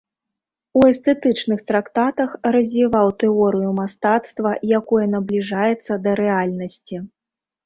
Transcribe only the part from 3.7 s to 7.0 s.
мастацтва, якое набліжаецца да рэальнасці.